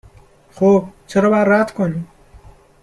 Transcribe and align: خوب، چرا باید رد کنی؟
خوب، 0.51 0.83
چرا 1.07 1.29
باید 1.29 1.47
رد 1.49 1.71
کنی؟ 1.71 2.07